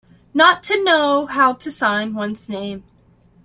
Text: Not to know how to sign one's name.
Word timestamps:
Not 0.33 0.63
to 0.63 0.83
know 0.83 1.27
how 1.27 1.53
to 1.53 1.69
sign 1.69 2.15
one's 2.15 2.49
name. 2.49 2.83